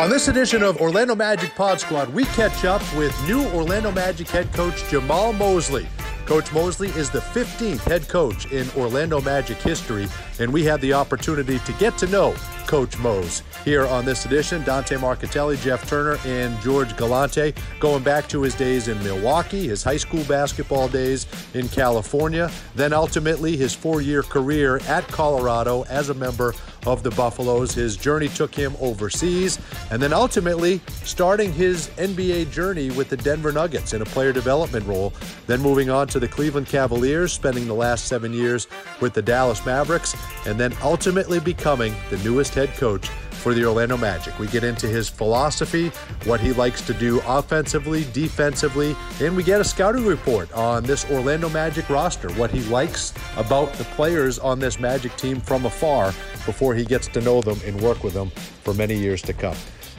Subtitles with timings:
[0.00, 4.26] On this edition of Orlando Magic Pod Squad, we catch up with new Orlando Magic
[4.26, 5.86] head coach Jamahl Mosley.
[6.26, 10.08] Coach Mosley is the 15th head coach in Orlando Magic history,
[10.40, 12.34] and we had the opportunity to get to know
[12.66, 13.42] Coach Mose.
[13.64, 18.54] Here on this edition, Dante Marchitelli, Jeff Turner, and George Galante, going back to his
[18.54, 24.22] days in Milwaukee, his high school basketball days in California, then ultimately his four year
[24.22, 26.52] career at Colorado as a member
[26.86, 27.74] of the Buffaloes.
[27.74, 29.58] His journey took him overseas,
[29.90, 34.86] and then ultimately starting his NBA journey with the Denver Nuggets in a player development
[34.86, 35.12] role,
[35.46, 38.66] then moving on to the Cleveland Cavaliers, spending the last seven years
[39.00, 40.14] with the Dallas Mavericks,
[40.46, 43.08] and then ultimately becoming the newest head coach
[43.44, 44.36] for the Orlando Magic.
[44.38, 45.88] We get into his philosophy,
[46.24, 51.04] what he likes to do offensively, defensively, and we get a scouting report on this
[51.10, 56.06] Orlando Magic roster, what he likes about the players on this Magic team from afar
[56.46, 59.56] before he gets to know them and work with them for many years to come.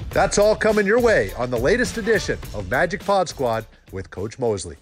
[0.09, 4.39] That's all coming your way on the latest edition of Magic Pod Squad with Coach
[4.39, 4.77] Mosley.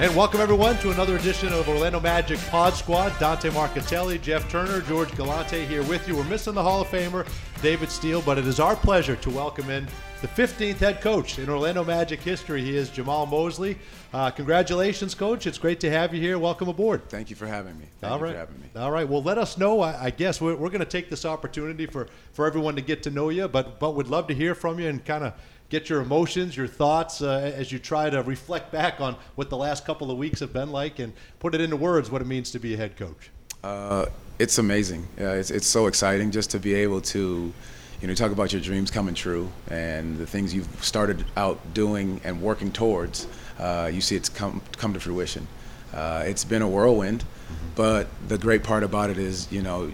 [0.00, 3.16] And welcome everyone to another edition of Orlando Magic Pod Squad.
[3.20, 6.16] Dante Marchitelli, Jeff Turner, George Galante here with you.
[6.16, 7.24] We're missing the Hall of Famer
[7.62, 9.86] David Steele, but it is our pleasure to welcome in
[10.20, 12.60] the 15th head coach in Orlando Magic history.
[12.60, 13.78] He is Jamahl Mosley.
[14.12, 15.46] Uh, congratulations, coach.
[15.46, 16.40] It's great to have you here.
[16.40, 17.08] Welcome aboard.
[17.08, 17.86] Thank you for having me.
[18.00, 18.34] Thank All right.
[18.34, 18.66] having me.
[18.74, 19.08] All right.
[19.08, 19.80] Well, let us know.
[19.80, 23.04] I, I guess we're, we're going to take this opportunity for, for everyone to get
[23.04, 25.34] to know you, but but would love to hear from you and kind of
[25.68, 29.56] get your emotions, your thoughts uh, as you try to reflect back on what the
[29.56, 32.50] last couple of weeks have been like and put it into words what it means
[32.52, 33.30] to be a head coach.
[33.62, 34.06] Uh,
[34.38, 35.06] it's amazing.
[35.18, 37.52] Uh, it's, it's so exciting just to be able to,
[38.00, 42.20] you know, talk about your dreams coming true and the things you've started out doing
[42.24, 43.26] and working towards.
[43.58, 45.46] Uh, you see it's come come to fruition.
[45.92, 47.54] Uh, it's been a whirlwind, mm-hmm.
[47.76, 49.92] but the great part about it is, you know,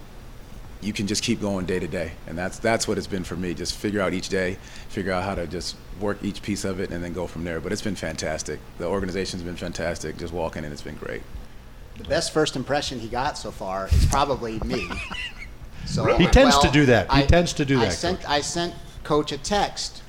[0.81, 3.35] you can just keep going day to day, and that's that's what it's been for
[3.35, 3.53] me.
[3.53, 4.57] Just figure out each day,
[4.89, 7.59] figure out how to just work each piece of it, and then go from there.
[7.59, 8.59] But it's been fantastic.
[8.77, 10.17] The organization's been fantastic.
[10.17, 11.21] Just walking in, it's been great.
[11.97, 14.89] The best first impression he got so far is probably me.
[15.85, 17.11] So he tends well, to do that.
[17.11, 17.93] He I, tends to do I that.
[17.93, 20.03] Sent, I sent coach a text.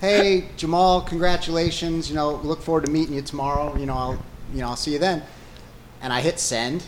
[0.00, 2.08] Hey Jamahl, congratulations.
[2.08, 3.76] You know, look forward to meeting you tomorrow.
[3.76, 4.22] You know, I'll
[4.54, 5.22] you know I'll see you then.
[6.00, 6.84] And I hit send,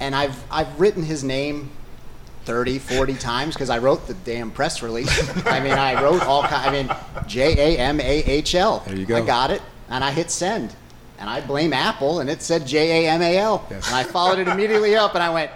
[0.00, 1.70] and I've I've written his name
[2.44, 5.10] 30, 40 times because I wrote the damn press release.
[5.46, 6.68] I mean, I wrote all kind.
[6.68, 8.80] I mean, J A M A H L.
[8.86, 9.16] There you go.
[9.16, 10.74] I got it, and I hit send,
[11.18, 14.38] and I blame Apple, and it said J A M A L, and I followed
[14.38, 15.50] it immediately up, and I went,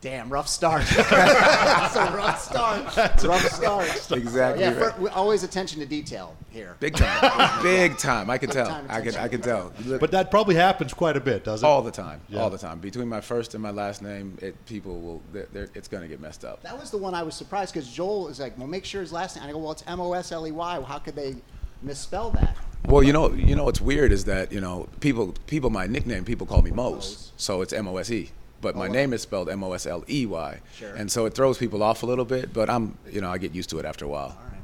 [0.00, 0.84] Damn, rough start.
[0.84, 2.94] That's a rough start.
[2.94, 3.88] That's rough start.
[4.18, 4.62] Exactly.
[4.62, 4.94] yeah, right.
[4.94, 6.76] for, always attention to detail here.
[6.80, 7.62] Big time.
[7.62, 8.30] Big time.
[8.30, 8.70] I can tell.
[8.88, 9.14] I can.
[9.16, 9.72] I can tell.
[10.00, 11.68] But that probably happens quite a bit, doesn't it?
[11.68, 12.20] All the time.
[12.28, 12.40] Yeah.
[12.40, 12.78] All the time.
[12.78, 15.22] Between my first and my last name, it, people will.
[15.32, 16.62] They're, they're, it's going to get messed up.
[16.62, 19.12] That was the one I was surprised because Joel is like, "Well, make sure his
[19.12, 20.80] last name." I go, "Well, it's M O S L E Y.
[20.82, 21.36] How could they
[21.82, 25.70] misspell that?" Well, you know, you know what's weird is that you know people people
[25.70, 28.30] my nickname people call me Mose, so it's M O S E
[28.60, 30.60] but my oh, name is spelled M O S L E Y.
[30.76, 30.94] Sure.
[30.94, 33.54] And so it throws people off a little bit, but I'm, you know, I get
[33.54, 34.36] used to it after a while.
[34.38, 34.58] All right.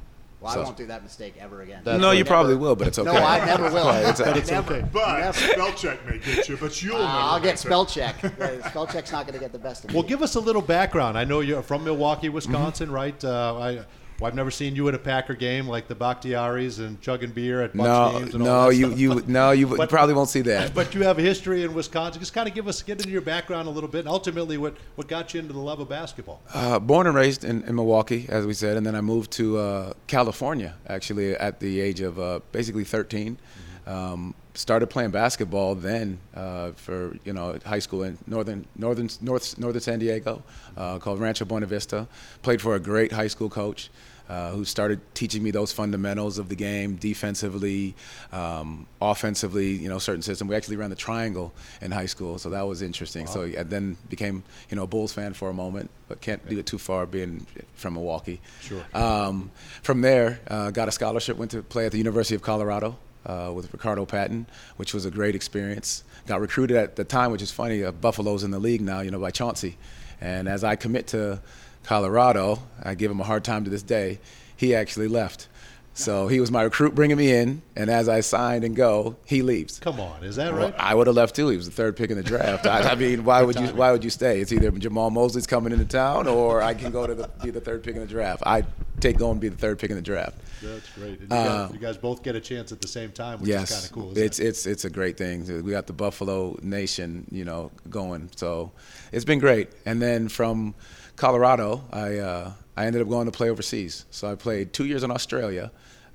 [0.44, 0.60] Well, so.
[0.60, 1.80] I won't do that mistake ever again.
[1.84, 3.10] That's no, you never, probably will, but it's okay.
[3.10, 3.88] No, I never will.
[4.08, 4.74] it's, it's never.
[4.74, 4.88] okay.
[4.92, 5.38] But never.
[5.38, 8.16] spell check may get you, but you'll uh, I'll get spell check.
[8.68, 9.94] spell check's not going to get the best of me.
[9.94, 11.16] Well, give us a little background.
[11.16, 12.94] I know you're from Milwaukee, Wisconsin, mm-hmm.
[12.94, 13.24] right?
[13.24, 13.84] Uh, I,
[14.24, 17.60] well, I've never seen you at a Packer game like the Bakhtiaris and chugging beer
[17.60, 18.34] at Bucks no, games.
[18.34, 18.98] And no, you, stuff.
[18.98, 20.72] you, no, you but, probably won't see that.
[20.74, 22.20] But you have a history in Wisconsin.
[22.20, 24.78] Just kind of give us, get into your background a little bit, and ultimately, what,
[24.94, 26.40] what got you into the love of basketball?
[26.54, 29.58] Uh, born and raised in, in, Milwaukee, as we said, and then I moved to
[29.58, 33.36] uh, California actually at the age of uh, basically 13.
[33.36, 33.90] Mm-hmm.
[33.90, 39.58] Um, started playing basketball then uh, for you know high school in northern northern north
[39.58, 40.42] northern San Diego,
[40.78, 42.08] uh, called Rancho Buena Vista.
[42.40, 43.90] Played for a great high school coach.
[44.26, 47.94] Uh, who started teaching me those fundamentals of the game, defensively,
[48.32, 50.48] um, offensively, you know, certain system.
[50.48, 53.26] We actually ran the triangle in high school, so that was interesting.
[53.26, 53.32] Wow.
[53.32, 56.58] So I then became, you know, a Bulls fan for a moment, but can't do
[56.58, 58.40] it too far being from Milwaukee.
[58.62, 58.82] Sure.
[58.94, 59.50] Um,
[59.82, 63.52] from there, uh, got a scholarship, went to play at the University of Colorado uh,
[63.54, 64.46] with Ricardo Patton,
[64.78, 66.02] which was a great experience.
[66.26, 67.84] Got recruited at the time, which is funny.
[67.84, 69.76] Uh, Buffalo's in the league now, you know, by Chauncey.
[70.20, 71.42] And as I commit to
[71.84, 74.18] Colorado, I give him a hard time to this day.
[74.56, 75.48] He actually left
[75.96, 79.42] So he was my recruit bringing me in, and as I signed and go, he
[79.42, 79.78] leaves.
[79.78, 80.74] Come on, is that Well, right?
[80.76, 81.48] I would have left too.
[81.50, 82.66] He was the third pick in the draft.
[82.66, 83.68] I, I mean, why would you?
[83.68, 84.40] Why would you stay?
[84.40, 87.60] It's either Jamahl Mosley's coming into town, or I can go to the, be the
[87.60, 88.42] third pick in the draft.
[88.44, 88.64] I
[88.98, 90.36] take going to be the third pick in the draft.
[90.62, 91.20] That's great.
[91.20, 93.70] You, guys, you guys both get a chance at the same time, which Uh, yes,
[93.70, 94.18] is kind of cool.
[94.18, 94.46] it's it?
[94.48, 95.46] it's it's a great thing.
[95.62, 98.30] We got the Buffalo Nation, you know, going.
[98.34, 98.72] So
[99.12, 99.68] it's been great.
[99.86, 100.74] And then from
[101.16, 104.04] Colorado, I uh, I ended up going to play overseas.
[104.10, 105.70] So I played two years in Australia,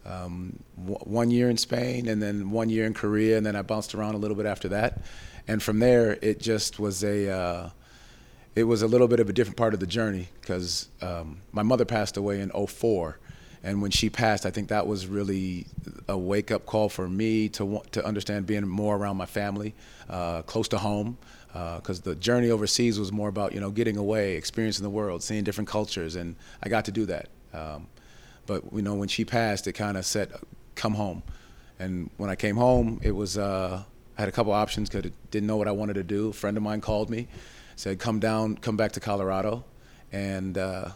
[0.05, 3.61] um, w- one year in Spain, and then one year in Korea, and then I
[3.61, 5.01] bounced around a little bit after that.
[5.47, 7.69] And from there, it just was a uh,
[8.55, 11.63] it was a little bit of a different part of the journey because um, my
[11.63, 13.17] mother passed away in 04
[13.63, 15.65] and when she passed i think that was really
[16.07, 19.73] a wake-up call for me to want to understand being more around my family
[20.09, 21.17] uh, close to home
[21.51, 25.43] because the journey overseas was more about you know getting away experiencing the world seeing
[25.43, 27.29] different cultures and i got to do that.
[27.53, 27.87] Um,
[28.45, 30.31] but you know when she passed it kind of said
[30.75, 31.23] come home.
[31.79, 33.83] And when i came home it was uh,
[34.17, 36.29] i had a couple options because didn't know what i wanted to do.
[36.29, 37.27] A friend of mine called me
[37.75, 39.63] said come down come back to colorado
[40.11, 40.89] and uh,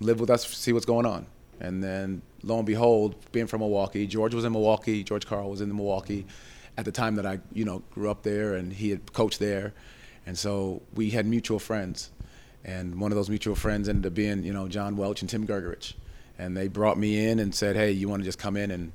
[0.00, 1.26] live with us see what's going on.
[1.60, 5.60] And then lo and behold being from milwaukee george was in milwaukee george karl was
[5.60, 6.26] in the milwaukee
[6.76, 9.72] at the time that i you know grew up there and he had coached there.
[10.26, 12.10] And so we had mutual friends.
[12.64, 15.46] And one of those mutual friends ended up being you know john welch and tim
[15.46, 15.94] grgurich.
[16.38, 18.92] And they brought me in and said hey you want to just come in and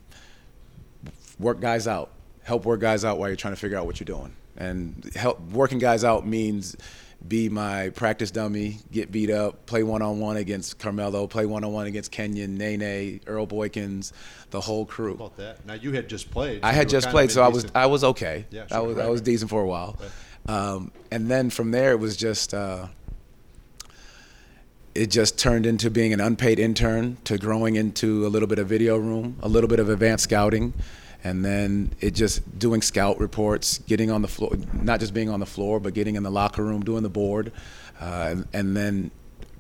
[1.40, 2.12] work guys out,
[2.44, 4.36] help work guys out while you're trying to figure out what you're doing.
[4.58, 6.78] And help working guys out means
[7.28, 11.64] be my practice dummy, get beat up, play one on one against Carmelo, play one
[11.64, 14.12] on one against Kenyon, Nene, Earl Boykins,
[14.52, 15.18] the whole crew.
[15.18, 15.66] How about that.
[15.66, 16.62] Now you had just played.
[16.62, 17.66] so I had just played, so I was.
[17.74, 18.46] I was okay.
[18.52, 19.98] Yeah, I sure, was right, I was decent for a while,
[20.48, 22.88] um, and then from there it was just uh,
[24.94, 28.68] it just turned into being an unpaid intern to growing into a little bit of
[28.68, 30.74] video room, a little bit of advanced scouting,
[31.26, 35.40] and then it just doing scout reports, getting on the floor, not just being on
[35.40, 37.52] the floor, but getting in the locker room, doing the board,
[38.00, 39.10] uh, and, and then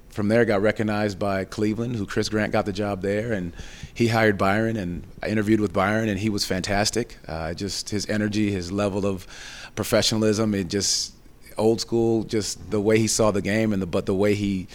[0.10, 3.52] from there got recognized by Cleveland, who Chris Grant got the job there, and
[3.96, 7.18] he hired Byron, and I interviewed with Byron, and he was fantastic.
[7.28, 9.26] Uh, just his energy, his level of
[9.74, 11.14] professionalism, it just
[11.58, 14.68] old school, just the way he saw the game, and the but the way he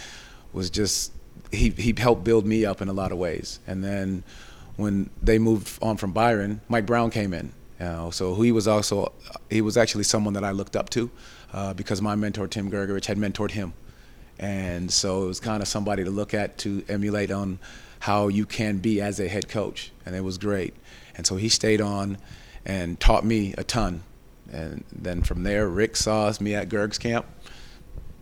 [0.51, 1.13] was just
[1.51, 3.61] he he helped build me up in a lot of ways.
[3.65, 4.25] And then
[4.81, 7.53] when they moved on from Byron, Mike Brown came in.
[8.11, 9.13] So he was also
[9.49, 11.09] he was actually someone that I looked up to
[11.53, 13.73] uh, because my mentor Tim Grgurich had mentored him
[14.41, 17.59] and so it was kind of somebody to look at to emulate on
[17.99, 20.73] how you can be as a head coach and it was great
[21.15, 22.17] and so he stayed on
[22.65, 24.01] and taught me a ton
[24.51, 27.25] and then from there rick saw me at gerg's camp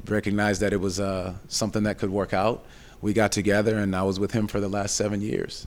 [0.06, 2.66] recognized that it was uh, something that could work out
[3.02, 5.66] we got together and i was with him for the last seven years.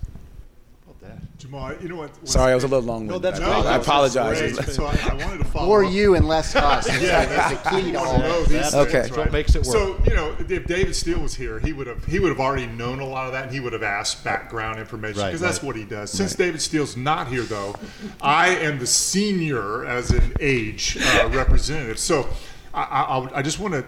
[1.38, 2.10] Jamahl, you know what?
[2.28, 3.66] sorry i was a little long No, that's No, great.
[3.66, 4.54] i apologize great.
[4.68, 5.92] So I, I wanted to follow More up.
[5.92, 6.86] you and less us.
[7.02, 7.18] Yeah.
[7.18, 8.66] like, it's the key to all know this.
[8.66, 8.92] these Okay.
[8.92, 9.72] things, That's what makes it work.
[9.76, 12.66] So you know, if David Steele was here, he would have he would have already
[12.66, 15.58] known a lot of that, and he would have asked background information Right, because that's
[15.58, 15.66] right.
[15.66, 16.10] what he does.
[16.12, 17.74] Since David Steele's not here, though,
[18.20, 21.98] I am the senior as an age uh, representative.
[21.98, 22.28] So
[22.72, 23.84] I, I, I I just want to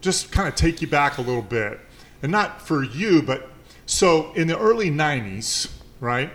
[0.00, 1.80] just kind of take you back a little bit,
[2.22, 3.48] and not for you, but
[3.86, 5.70] so in the early '90s,
[6.00, 6.30] right?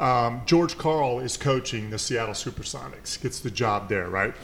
[0.00, 4.34] Um, George Karl is coaching the Seattle SuperSonics, gets the job there, right?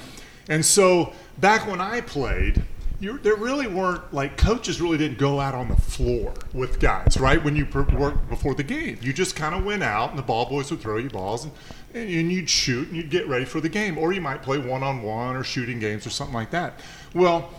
[0.49, 2.63] And so back when I played,
[3.01, 7.17] you, there really weren't like coaches really didn't go out on the floor with guys,
[7.19, 7.43] right?
[7.43, 10.23] When you per- worked before the game, you just kind of went out, and the
[10.23, 11.53] ball boys would throw you balls, and,
[11.95, 14.83] and you'd shoot, and you'd get ready for the game, or you might play one
[14.83, 16.79] on one or shooting games or something like that.
[17.15, 17.51] Well,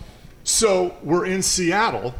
[0.43, 2.13] so we're in Seattle,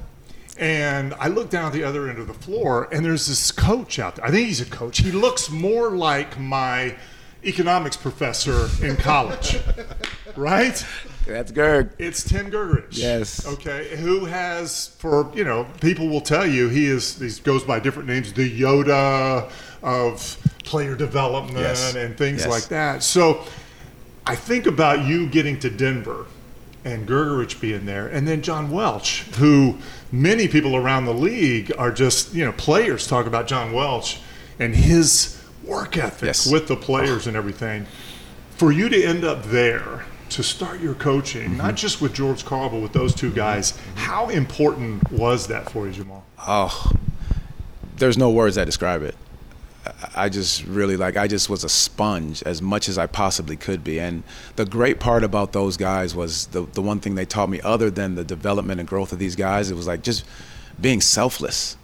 [0.58, 4.00] and I look down at the other end of the floor, and there's this coach
[4.00, 4.26] out there.
[4.26, 5.00] I think he's a coach.
[5.00, 6.96] He looks more like my
[7.44, 9.58] economics professor in college,
[10.36, 10.86] right?
[11.26, 12.88] that's gerg It's Tim Grgurich.
[12.92, 13.46] Yes.
[13.48, 13.96] Okay.
[13.98, 17.18] Who has, for you know, people will tell you he is.
[17.20, 18.34] He goes by different names.
[18.34, 19.52] The Yoda
[19.84, 21.96] of player development Yes.
[21.96, 22.50] and things Yes.
[22.50, 23.02] like that.
[23.04, 23.44] So,
[24.26, 26.26] I think about you getting to Denver
[26.84, 29.78] and Grgurich being there, and then John Welch, who
[30.12, 34.20] many people around the league are just you know players talk about John Welch
[34.60, 36.52] and his work ethic Yes.
[36.52, 37.86] with the players and everything.
[38.52, 41.58] For you to end up there to start your coaching, Mm-hmm.
[41.58, 45.88] not just with George Karl, but with those two guys, how important was that for
[45.88, 46.22] you, Jamahl?
[46.48, 46.92] oh
[47.98, 49.16] there's no words that describe it
[50.16, 53.84] I just really like I just was a sponge as much as I possibly could
[53.84, 54.00] be.
[54.00, 54.24] And
[54.56, 57.90] the great part about those guys was the the one thing they taught me other
[57.90, 60.26] than the development and growth of these guys, it was like just
[60.80, 61.78] being selfless.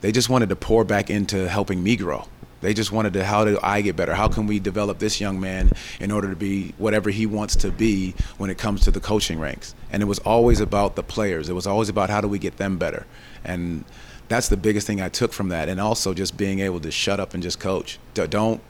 [0.00, 2.26] They just wanted to pour back into helping me grow.
[2.60, 4.14] They just wanted to, how do I get better?
[4.14, 5.70] How can we develop this young man
[6.00, 9.38] in order to be whatever he wants to be when it comes to the coaching
[9.38, 9.74] ranks?
[9.92, 11.50] And it was always about the players.
[11.50, 13.04] It was always about how do we get them better.
[13.44, 13.84] And
[14.28, 15.68] that's the biggest thing I took from that.
[15.68, 17.98] And also just being able to shut up and just coach.
[18.14, 18.60] Don't,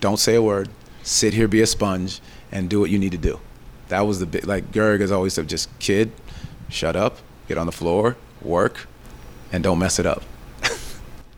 [0.00, 0.68] don't say a word.
[1.02, 2.20] Sit here, be a sponge,
[2.52, 3.40] and do what you need to do.
[3.88, 6.12] That was the big, like Gerg has always said, just kid,
[6.68, 8.86] shut up, get on the floor, work,
[9.50, 10.22] and don't mess it up.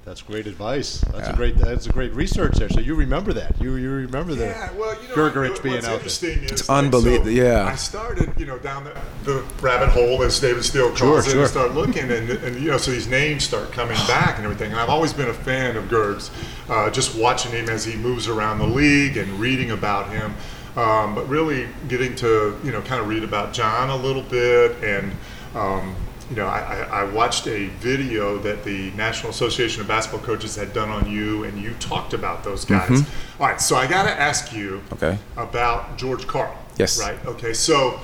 [0.04, 0.98] That's great advice.
[1.12, 1.32] That's yeah.
[1.32, 1.56] a great.
[1.56, 2.68] That's a great research there.
[2.68, 3.60] So you remember that.
[3.60, 6.42] You you remember the yeah, well, you know, Grgurich being out there.
[6.42, 7.26] It's unbelievable.
[7.26, 7.66] So yeah.
[7.66, 11.24] I started, you know, down the, the rabbit hole as David Steele calls sure, it,
[11.26, 11.40] sure.
[11.42, 14.72] and start looking, and, and you know, so these names start coming back and everything.
[14.72, 16.32] And I've always been a fan of Gerg's,
[16.68, 20.34] uh, just watching him as he moves around the league and reading about him.
[20.74, 24.82] Um, but really getting to you know kind of read about John a little bit
[24.82, 25.12] and.
[25.54, 25.94] Um,
[26.32, 30.72] you know, I, I, watched a video that the National Association of Basketball Coaches had
[30.72, 32.88] done on you, and you talked about those guys.
[32.88, 33.42] Mm-hmm.
[33.42, 35.18] All right, so I got to ask you okay.
[35.36, 36.56] about George Karl.
[36.78, 36.98] Yes.
[36.98, 37.22] Right.
[37.26, 37.52] Okay.
[37.52, 38.00] So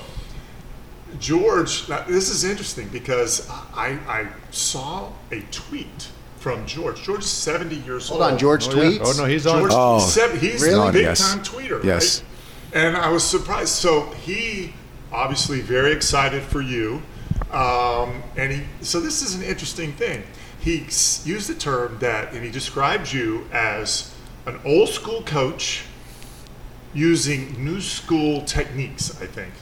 [1.17, 7.01] George, this is interesting because I, I saw a tweet from George.
[7.01, 8.33] George is 70 years Hold old.
[8.33, 8.97] on, George oh, tweets.
[8.97, 9.03] Yeah.
[9.05, 9.61] Oh no, he's on.
[9.61, 10.87] George, oh, seven, he's really?
[10.87, 11.19] a big yes.
[11.19, 11.83] time tweeter.
[11.83, 12.21] Yes.
[12.21, 12.83] Right?
[12.83, 13.69] And I was surprised.
[13.69, 14.75] So he
[15.11, 17.01] obviously very excited for you.
[17.51, 20.23] Um, and he, so this is an interesting thing.
[20.59, 24.13] He used the term that, and he described you as
[24.45, 25.83] an old school coach
[26.93, 29.53] using new school techniques, I think.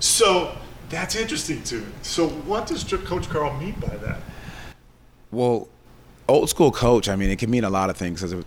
[0.00, 0.56] So
[0.90, 1.92] that's interesting to me.
[2.02, 4.20] So what does Coach Karl mean by that?
[5.30, 5.68] Well,
[6.28, 8.22] old school coach, I mean, it can mean a lot of things.
[8.22, 8.44] Because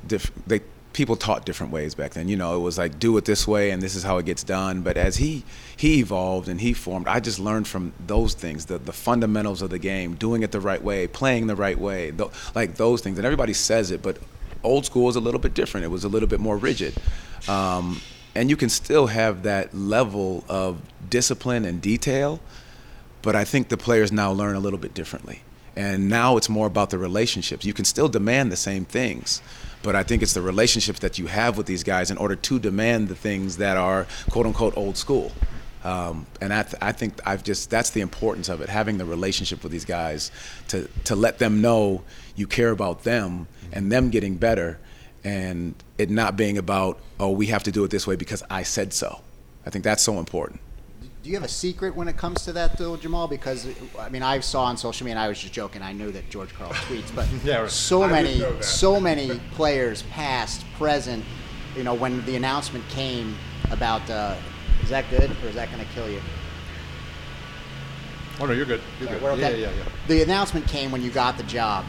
[0.47, 0.61] they
[0.93, 2.27] people taught different ways back then.
[2.27, 4.43] You know, it was like do it this way and this is how it gets
[4.43, 4.81] done.
[4.81, 5.43] But as he
[5.75, 9.69] he evolved and he formed, I just learned from those things, the the fundamentals of
[9.69, 12.11] the game, doing it the right way, playing the right way,
[12.55, 13.17] like those things.
[13.17, 14.17] And everybody says it, but
[14.63, 15.85] old school is a little bit different.
[15.85, 16.95] It was a little bit more rigid.
[17.47, 18.01] Um,
[18.35, 22.39] and you can still have that level of discipline and detail,
[23.21, 25.41] but I think the players now learn a little bit differently.
[25.75, 27.65] And now it's more about the relationships.
[27.65, 29.41] You can still demand the same things,
[29.83, 32.59] but I think it's the relationships that you have with these guys in order to
[32.59, 35.31] demand the things that are quote unquote old school.
[35.83, 39.05] Um, and I, th- I, think I've just that's the importance of it, having the
[39.05, 40.31] relationship with these guys
[40.67, 42.03] to to let them know
[42.35, 44.77] you care about them and them getting better,
[45.23, 48.61] and it not being about oh we have to do it this way because I
[48.61, 49.21] said so.
[49.65, 50.59] I think that's so important
[51.23, 53.29] do you have a secret when it comes to that, though, Jamahl?
[53.29, 53.67] Because
[53.99, 55.81] I mean, I saw on social media, and I was just joking.
[55.81, 61.23] I knew that George Karl tweets, but yeah, so many, so many players, past, present.
[61.75, 63.35] You know, when the announcement came
[63.69, 64.35] about, uh,
[64.81, 66.21] is that good or is that going to kill you?
[68.39, 68.81] Oh no, you're good.
[68.99, 69.23] You're good.
[69.23, 69.61] Okay.
[69.61, 69.83] Yeah, yeah, yeah.
[70.07, 71.85] The announcement came when you got the job,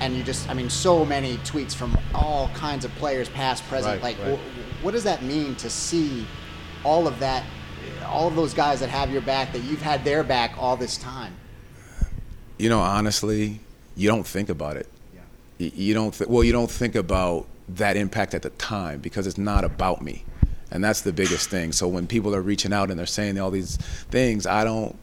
[0.00, 4.02] and you just, I mean, so many tweets from all kinds of players, past, present.
[4.02, 4.38] Right, like, right.
[4.82, 6.26] what does that mean to see
[6.84, 7.44] all of that
[8.06, 10.96] all of those guys that have your back that you've had their back all this
[10.96, 11.34] time?
[12.58, 13.60] You know, honestly,
[13.96, 14.88] you don't think about it.
[15.14, 15.70] Yeah.
[15.74, 16.12] You don't.
[16.14, 20.02] Th- well, you don't think about that impact at the time because it's not about
[20.02, 20.24] me,
[20.70, 21.72] and that's the biggest thing.
[21.72, 24.96] So when people are reaching out and they're saying all these things, I don't.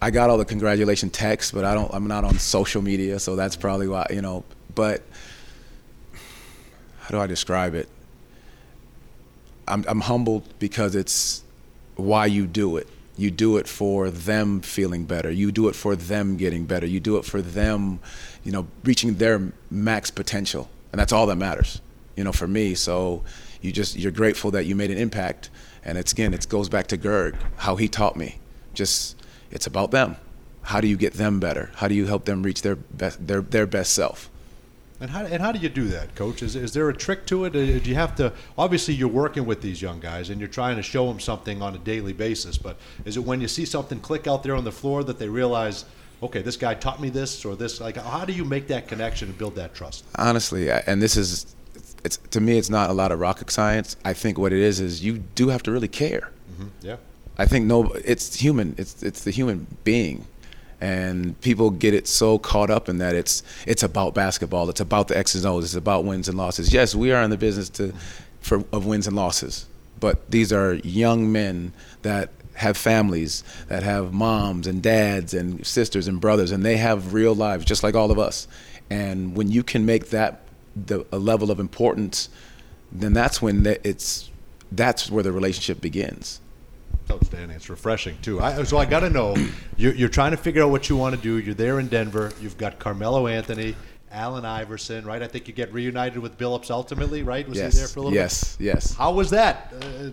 [0.00, 1.92] I got all the congratulation texts, but I don't.
[1.92, 4.44] I'm not on social media, so that's probably why you know.
[4.74, 5.02] But
[7.00, 7.88] how do I describe it?
[9.66, 11.42] I'm, I'm humbled because it's
[11.98, 12.88] why you do it.
[13.16, 15.30] You do it for them feeling better.
[15.30, 16.86] You do it for them getting better.
[16.86, 17.98] You do it for them,
[18.44, 20.70] you know, reaching their max potential.
[20.92, 21.80] And that's all that matters,
[22.14, 22.76] you know, for me.
[22.76, 23.24] So
[23.60, 25.50] you just you're grateful that you made an impact.
[25.84, 28.38] And it's again, it goes back to Gerg, how he taught me.
[28.72, 29.16] Just
[29.50, 30.16] it's about them.
[30.62, 31.70] How do you get them better?
[31.74, 34.30] How do you help them reach their best their their best self?
[35.00, 36.42] And how, and how do you do that, coach?
[36.42, 37.54] Is, is there a trick to it?
[37.54, 40.76] Uh, do you have to, obviously, you're working with these young guys and you're trying
[40.76, 44.00] to show them something on a daily basis, but is it when you see something
[44.00, 45.84] click out there on the floor that they realize,
[46.20, 47.80] okay, this guy taught me this or this?
[47.80, 50.04] Like, how do you make that connection and build that trust?
[50.16, 51.54] Honestly, and this is,
[52.04, 53.96] it's to me, it's not a lot of rocket science.
[54.04, 56.30] I think what it is is you do have to really care.
[56.52, 56.68] Mm-hmm.
[56.82, 56.96] Yeah.
[57.38, 58.74] I think no, it's human.
[58.78, 60.26] It's it's the human being
[60.80, 64.68] and people get it so caught up in that it's it's about basketball.
[64.70, 65.64] It's about the X's and O's.
[65.64, 66.72] It's about wins and losses.
[66.72, 67.92] Yes, we are in the business to
[68.40, 69.66] for of wins and losses,
[69.98, 76.08] but these are young men that have families, that have moms and dads and sisters
[76.08, 78.48] and brothers, and they have real lives just like all of us.
[78.90, 80.42] And when you can make that
[80.74, 82.28] the, a level of importance,
[82.90, 84.30] then that's when it's
[84.70, 86.40] that's where the relationship begins
[87.10, 87.56] outstanding.
[87.56, 88.40] It's refreshing too.
[88.40, 89.36] I, so I got to know,
[89.76, 91.38] you're, you're, trying to figure out what you want to do.
[91.38, 92.32] You're there in Denver.
[92.40, 93.74] You've got Carmelo Anthony
[94.10, 95.22] Allen Iverson, right?
[95.22, 97.48] I think you get reunited with Billups ultimately, right?
[97.48, 97.74] Was yes.
[97.74, 98.56] he there for a little yes.
[98.56, 98.64] bit?
[98.64, 98.94] Yes, yes.
[98.94, 100.10] How was that, uh, uh,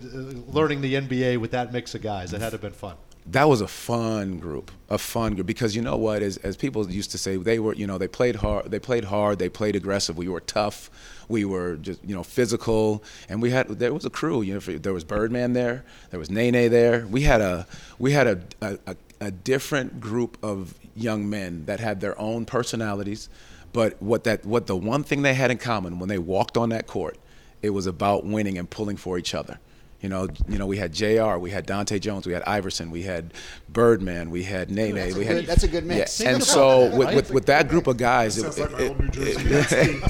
[0.47, 2.31] learning the NBA with that mix of guys?
[2.31, 2.95] That had to have been fun.
[3.27, 6.87] That was a fun group, a fun group because you know what, as, as people
[6.91, 9.75] used to say, they were, you know, they played hard, they played hard, they played
[9.75, 10.15] aggressive.
[10.15, 10.91] We were tough,
[11.27, 14.43] we were just, you know, physical, and we had there was a crew.
[14.43, 17.07] You know, there was Birdman there, there was Nene there.
[17.07, 17.65] We had a
[17.97, 23.29] we had a, a, a different group of young men that had their own personalities,
[23.75, 26.69] but what that what the one thing they had in common when they walked on
[26.69, 27.17] that court,
[27.61, 29.59] it was about winning and pulling for each other.
[29.99, 31.35] You know, you know, we had Jr.
[31.39, 32.25] We had Dahntay Jones.
[32.25, 32.89] We had Iverson.
[32.89, 33.33] We had
[33.67, 34.29] Birdman.
[34.29, 34.95] We had Nene.
[34.95, 36.21] That's, we a, had, good, that's a good mix.
[36.21, 36.29] Yeah.
[36.29, 39.45] And so with, with, with that group of guys, it, like it, old New Jersey
[39.45, 40.03] it,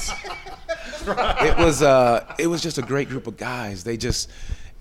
[1.08, 3.84] it was uh, it was just a great group of guys.
[3.84, 4.30] They just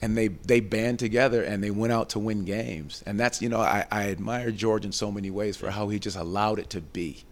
[0.02, 3.02] and they they band together and they went out to win games.
[3.06, 5.98] And that's you know I, I admire George in so many ways for how he
[5.98, 7.24] just allowed it to be.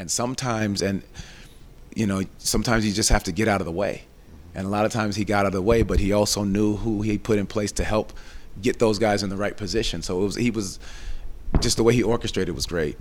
[0.00, 1.02] And sometimes and
[1.94, 4.02] you know sometimes you just have to get out of the way.
[4.54, 6.76] And a lot of times he got out of the way, but he also knew
[6.76, 8.12] who he put in place to help
[8.60, 10.02] get those guys in the right position.
[10.02, 10.78] So it was he was
[11.60, 12.96] just the way he orchestrated was great.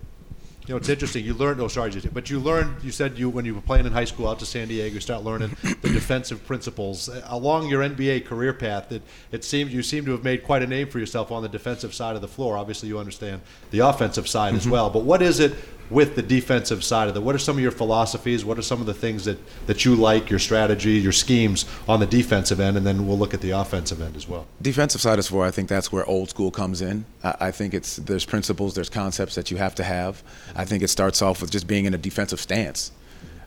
[0.67, 1.25] You know, it's interesting.
[1.25, 3.91] You learned, oh, sorry, but you learned, you said you, when you were playing in
[3.91, 7.09] high school out to San Diego, you start learning the defensive principles.
[7.09, 9.01] Uh, along your NBA career path, it,
[9.31, 11.91] it seems you seem to have made quite a name for yourself on the defensive
[11.91, 12.55] side of the floor.
[12.55, 13.41] Obviously, you understand
[13.71, 14.73] the offensive side as mm-hmm.
[14.73, 14.89] well.
[14.91, 15.55] But what is it
[15.89, 17.21] with the defensive side of it?
[17.21, 18.45] What are some of your philosophies?
[18.45, 21.99] What are some of the things that, that you like, your strategy, your schemes on
[21.99, 22.77] the defensive end?
[22.77, 24.45] And then we'll look at the offensive end as well.
[24.61, 27.05] Defensive side is floor, I think that's where old school comes in.
[27.23, 30.23] I, I think it's there's principles, there's concepts that you have to have.
[30.55, 32.91] I think it starts off with just being in a defensive stance.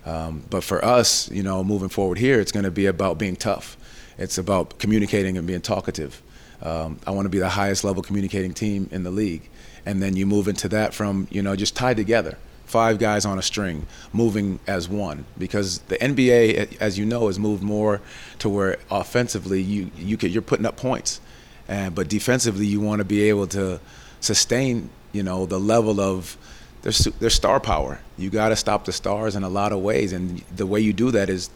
[0.04, 3.36] Um, but for us, you know, moving forward here, it's going to be about being
[3.36, 3.76] tough.
[4.18, 6.22] It's about communicating and being talkative.
[6.60, 9.48] Um, I want to be the highest level communicating team in the league.
[9.84, 12.38] And then you move into that from, you know, just tied together.
[12.66, 15.24] Five guys on a string, moving as one.
[15.36, 18.00] Because the NBA, as you know, has moved more
[18.38, 21.20] to where offensively you, you could, you're putting up points.
[21.68, 23.80] And, but defensively, you want to be able to
[24.20, 26.36] sustain, you know, the level of
[26.82, 28.00] their, there's star power.
[28.16, 30.92] You got to stop the stars in a lot of ways, and the way you
[30.92, 31.50] do that is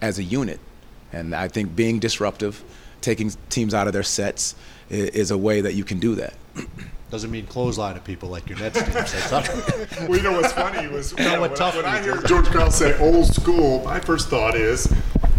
[0.00, 0.60] as a unit.
[1.12, 2.62] And I think being disruptive,
[3.00, 4.54] taking teams out of their sets,
[4.88, 6.34] is a way that you can do that.
[7.10, 8.94] Doesn't mean clothesline to people like your Nets teams.
[8.94, 9.48] That's not.
[10.08, 12.46] well, you know what's funny was you know, what when, tough when I hear George
[12.46, 14.92] Karl say old school, my first thought is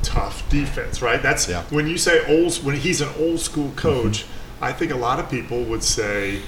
[0.03, 1.21] tough defense, right?
[1.21, 1.63] That's Yeah.
[1.69, 3.77] when you say old when he's an old school mm-hmm.
[3.77, 4.25] coach.
[4.61, 6.41] I think a lot of people would say,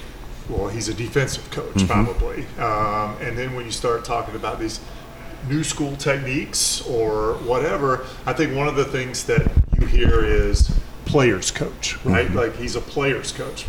[0.48, 1.86] well, he's a defensive coach mm-hmm.
[1.86, 2.46] probably.
[2.58, 4.78] Um, and then when you start talking about these
[5.48, 10.70] new school techniques or whatever, I think one of the things that you hear is
[11.06, 12.26] players coach, right?
[12.26, 12.36] Mm-hmm.
[12.36, 13.66] Like he's a players coach.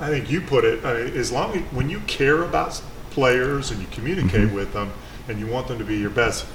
[0.00, 2.80] I think you put it I mean, as long as when you care about
[3.10, 4.54] players and you communicate mm-hmm.
[4.54, 4.92] with them
[5.28, 6.46] and you want them to be your best,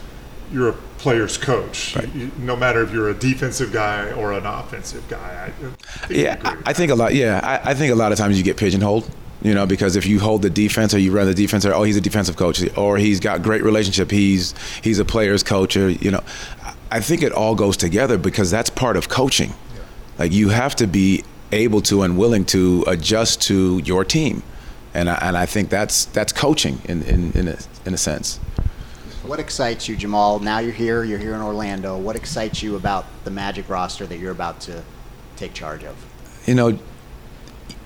[0.51, 1.95] you're a players coach.
[2.13, 5.51] You- no matter if you're a defensive guy or an offensive guy.
[5.59, 7.13] I, Yeah, I think a lot.
[7.13, 9.09] Yeah, I, I think a lot of times you get pigeonholed.
[9.43, 11.81] You know, because if you hold the defense or you run the defense, or oh,
[11.81, 15.89] he's a defensive coach, or he's got great relationship, he's he's a player's coach, or
[15.89, 16.21] you know,
[16.91, 19.55] I think it all goes together because that's part of coaching.
[20.19, 24.43] Like you have to be able to and willing to adjust to your team,
[24.93, 28.37] and I, and I think that's that's coaching in in in a, in a sense.
[29.23, 30.41] What excites you, Jamahl?
[30.41, 31.03] Now you're here.
[31.03, 31.97] You're here in Orlando.
[31.97, 34.83] What excites you about the Magic roster that you're about to
[35.35, 35.95] take charge of?
[36.45, 36.77] you know,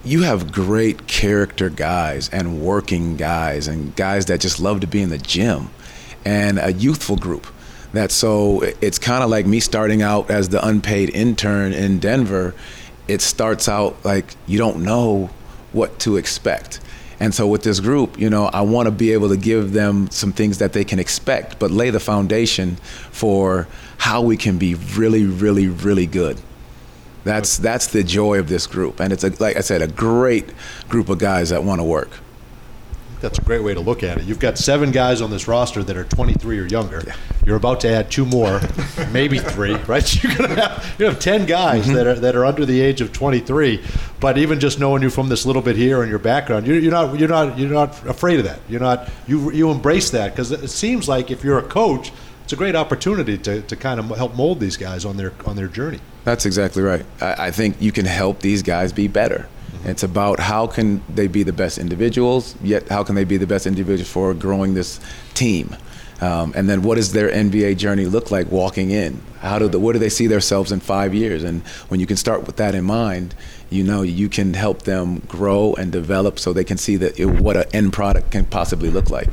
[0.04, 5.02] you have great character guys and working guys and guys that just love to be
[5.02, 5.70] in the gym
[6.24, 7.48] and a youthful group.
[7.94, 12.54] That so it's kind of like me starting out as the unpaid intern in Denver.
[13.08, 15.30] It starts out like you don't know
[15.72, 16.80] what to expect.
[17.20, 20.10] And so with this group, you know, I want to be able to give them
[20.10, 22.76] some things that they can expect, but lay the foundation
[23.12, 26.40] for how we can be really, really, really good.
[27.24, 30.54] That's that's the joy of this group, and it's a, like I said, a great
[30.90, 32.12] group of guys that want to work.
[33.22, 34.26] That's a great way to look at it.
[34.26, 37.04] You've got seven guys on this roster that are 23 or younger.
[37.46, 38.62] You're about to add two more,
[39.12, 40.24] maybe three, right?
[40.24, 41.94] You're gonna have you have 10 guys mm-hmm.
[41.94, 43.84] that are that are under the age of 23.
[44.20, 46.92] But even just knowing you from this little bit here and your background, you're, you're
[46.92, 48.60] not you're not you're not afraid of that.
[48.70, 52.12] You're not you you embrace that because it seems like if you're a coach,
[52.44, 55.56] it's a great opportunity to, to kind of help mold these guys on their on
[55.56, 56.00] their journey.
[56.26, 57.06] That's exactly right.
[57.22, 59.48] I, I think you can help these guys be better.
[59.86, 63.48] It's about how can they be the best individuals, yet how can they be the
[63.48, 65.00] best individuals for growing this
[65.36, 65.76] team.
[66.22, 69.22] Um, and then what does their NBA journey look like walking in?
[69.40, 71.44] How do the, what do they see themselves in five years?
[71.44, 73.36] And when you can start with that in mind,
[73.70, 77.26] you know you can help them grow and develop so they can see that it,
[77.26, 79.28] what an end product can possibly look like.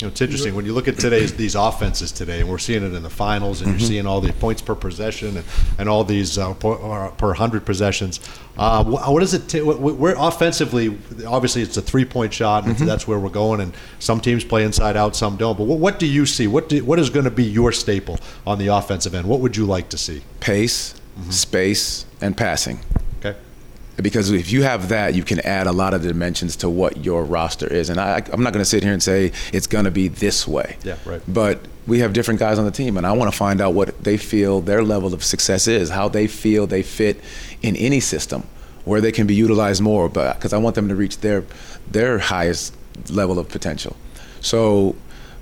[0.00, 2.84] You know, it's interesting when you look at today's these offenses today, and we're seeing
[2.84, 3.78] it in the finals, and Mm-hmm.
[3.80, 5.44] you're seeing all the points per possession and,
[5.76, 8.20] and all these uh, po- uh, per hundred possessions.
[8.56, 9.48] Uh, wh- what is it?
[9.48, 12.86] T- we're offensively, obviously, it's a three point shot, and Mm-hmm.
[12.86, 13.60] that's where we're going.
[13.60, 15.58] And some teams play inside out, some don't.
[15.58, 16.46] But what, what do you see?
[16.46, 19.26] What do, what is going to be your staple on the offensive end?
[19.28, 20.22] What would you like to see?
[20.38, 20.94] Pace,
[21.30, 22.78] space, and passing.
[24.00, 27.24] Because if you have that, you can add a lot of dimensions to what your
[27.24, 27.90] roster is.
[27.90, 30.46] And I, I'm not going to sit here and say it's going to be this
[30.46, 30.76] way.
[30.84, 31.20] Yeah, right.
[31.26, 34.04] But we have different guys on the team, and I want to find out what
[34.04, 37.20] they feel their level of success is, how they feel they fit
[37.60, 38.46] in any system,
[38.84, 40.08] where they can be utilized more.
[40.08, 41.44] But because I want them to reach their
[41.90, 42.74] their highest
[43.10, 43.96] level of potential.
[44.40, 44.94] So,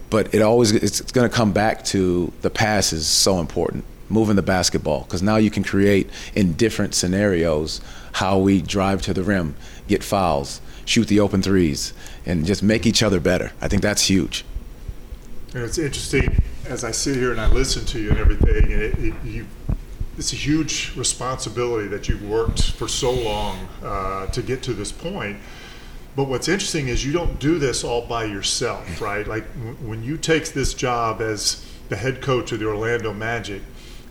[0.08, 4.36] but it always it's going to come back to the pass is so important moving
[4.36, 7.80] the basketball because now you can create in different scenarios
[8.12, 9.54] how we drive to the rim,
[9.88, 11.92] get fouls, shoot the open threes,
[12.24, 13.52] and just make each other better.
[13.60, 14.44] I think that's huge.
[15.54, 18.82] And it's interesting as I sit here and I listen to you and everything, and
[18.82, 19.46] it, it, you,
[20.18, 24.92] it's a huge responsibility that you've worked for so long uh, to get to this
[24.92, 25.38] point.
[26.16, 29.26] But what's interesting is you don't do this all by yourself, right?
[29.26, 33.60] Like w- when you take this job as the head coach of the Orlando Magic,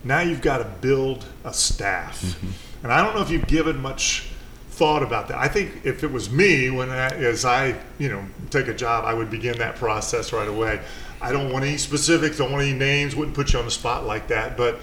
[0.06, 2.20] now you've got to build a staff.
[2.22, 2.84] Mm-hmm.
[2.84, 4.28] And I don't know if you've given much
[4.70, 5.38] thought about that.
[5.38, 9.04] I think if it was me, when I, as I, you know, take a job,
[9.04, 10.80] I would begin that process right away.
[11.20, 14.04] I don't want any specifics, don't want any names, wouldn't put you on the spot
[14.04, 14.56] like that.
[14.56, 14.76] But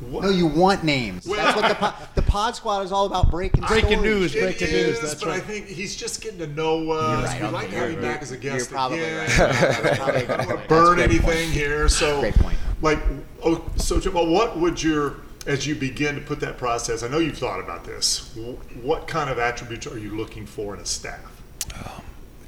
[0.00, 1.24] what, No, you want names.
[1.24, 3.30] That's what the po- the Pod Squad is all about.
[3.30, 4.02] Breaking Breaking stories.
[4.02, 6.94] news, It breaking is, news, that's but I think he's just getting to know uh,
[6.94, 7.24] us.
[7.32, 9.18] right, we okay, like to have you're him back as a You're guest probably again.
[9.18, 9.28] right.
[9.38, 10.48] That's probably a good point.
[10.50, 11.50] That's a burn anything point.
[11.50, 11.88] here.
[11.88, 12.58] So, Great point.
[12.80, 12.98] Like,
[13.44, 17.02] oh, so what would your as you begin to put that process?
[17.02, 18.34] I know you've thought about this.
[18.82, 21.38] What kind of attributes are you looking for in a staff?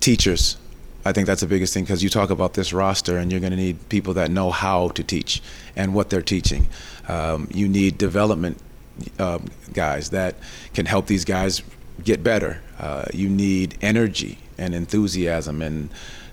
[0.00, 0.56] teachers.
[1.04, 3.52] I think that's the biggest thing because you talk about this roster and you're going
[3.52, 5.40] to need people that know how to teach
[5.76, 6.66] and what they're teaching.
[7.08, 8.58] Um, you need development
[9.18, 10.34] um, guys that
[10.74, 11.62] can help these guys
[12.04, 12.60] get better.
[12.78, 15.88] Uh, you need energy and enthusiasm and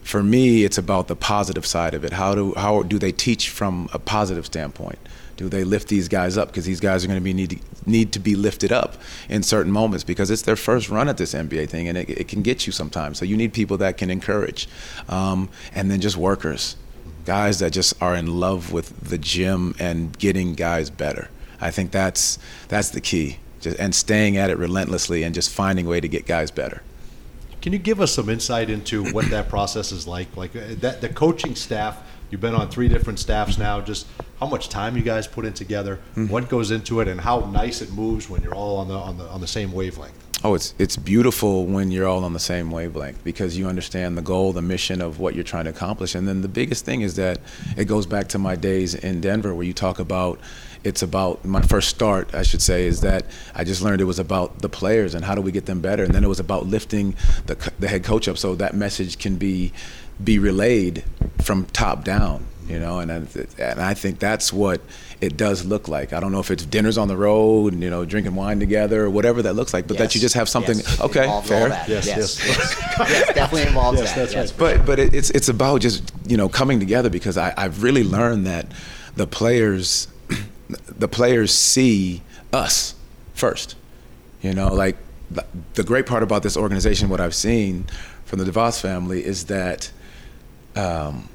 [0.08, 2.14] for me it's about the positive side of it.
[2.14, 5.00] How do how do they teach from a positive standpoint?
[5.36, 7.60] Do they lift these guys up because these guys are going to be need to,
[7.86, 8.96] need to be lifted up
[9.28, 12.28] in certain moments because it's their first run at this NBA thing and it, it
[12.30, 13.20] can get you sometimes.
[13.20, 14.70] So you need people that can encourage,
[15.10, 16.78] um, and then just workers,
[17.26, 21.30] guys that just are in love with the gym and getting guys better.
[21.60, 22.40] I think that's
[22.70, 26.08] that's the key, just, and staying at it relentlessly and just finding a way to
[26.08, 26.82] get guys better.
[27.68, 30.38] Can you give us some insight into what that process is like?
[30.38, 32.02] Like uh, that, the coaching staff.
[32.32, 33.82] You've been on three different staffs now.
[33.82, 34.08] Just
[34.40, 36.00] how much time you guys put in together,
[36.30, 39.18] what goes into it, and how nice it moves when you're all on the on
[39.18, 40.27] the on the same wavelength.
[40.44, 44.22] Oh, it's it's beautiful when you're all on the same wavelength because you understand the
[44.22, 46.14] goal, the mission of what you're trying to accomplish.
[46.14, 47.40] And then the biggest thing is that
[47.76, 50.40] it goes back to my days in Denver where you talk about
[50.84, 54.20] it's about my first start, I should say, is that I just learned it was
[54.20, 56.68] about the players and how do we get them better, and then it was about
[56.68, 57.16] lifting
[57.48, 59.74] the the head coach up so that message can be
[60.24, 61.04] be relayed
[61.42, 63.16] from top down you know and I,
[63.60, 64.82] and I think that's what
[65.22, 67.90] it does look like i don't know if it's dinners on the road and you
[67.90, 70.78] know drinking wine together or whatever that looks like but that you just have something
[70.78, 71.00] Yes.
[71.02, 71.88] okay Involves all fair that.
[71.90, 72.48] Yes, yes, yes.
[72.48, 72.84] yes.
[73.10, 74.20] Yes, definitely involves Yes, that.
[74.20, 74.78] that's yes, right.
[74.78, 78.04] but but it, it's it's about just you know coming together because I, I've really
[78.04, 78.66] learned that
[79.16, 80.08] the players
[81.00, 82.22] the players see
[82.54, 82.94] us
[83.34, 83.76] first.
[84.42, 84.98] You know, like
[85.32, 87.86] the- the great part about this organization, what I've seen
[88.26, 89.92] from the DeVos family is that
[90.76, 91.28] um,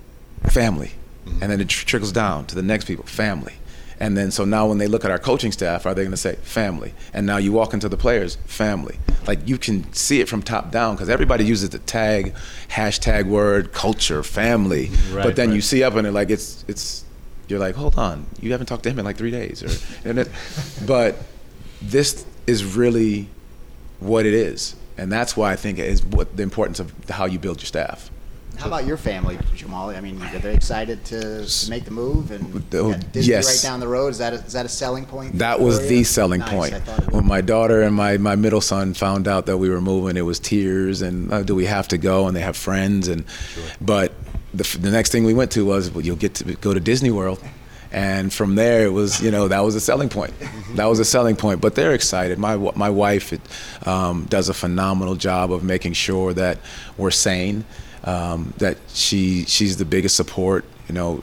[0.48, 0.92] family,
[1.26, 3.54] and then it tr- trickles down to the next people, family.
[4.00, 6.16] And then so now when they look at our coaching staff, are they going to
[6.16, 6.92] say family?
[7.14, 8.98] And now you walk into the players, family.
[9.28, 12.34] Like you can see it from top down because everybody uses the tag,
[12.68, 14.90] hashtag word, culture, family.
[15.12, 17.04] Right, but then you see up and it like it's it's
[17.46, 20.18] you're like, hold on, you haven't talked to him in like three days, or and
[20.18, 20.28] it,
[20.84, 21.16] but
[21.80, 23.28] this is really
[24.00, 27.26] what it is, and that's why I think it is what the importance of how
[27.26, 28.10] you build your staff.
[28.62, 29.96] How about your family, Jamahl?
[29.96, 33.46] I mean, are they excited to, to make the move and Oh, yeah, Disney yes.
[33.64, 34.08] right down the road?
[34.08, 35.36] Is that a, is that a selling point?
[35.38, 36.74] That was for the selling Nice, point.
[36.74, 39.68] I thought it When my daughter and my, my middle son found out that we
[39.68, 42.28] were moving, it was tears and uh, do we have to go?
[42.28, 43.24] And they have friends and,
[43.80, 44.12] but
[44.54, 47.10] the, the next thing we went to was well, you'll get to go to Disney
[47.10, 47.42] World.
[47.90, 50.32] And from there, it was you know that was a selling point.
[50.76, 51.60] That was a selling point.
[51.60, 52.38] But they're excited.
[52.38, 53.40] My my wife it,
[53.86, 56.58] um, does a phenomenal job of making sure that
[56.96, 57.66] we're sane.
[58.04, 60.64] Um, that she she's the biggest support.
[60.88, 61.22] You know,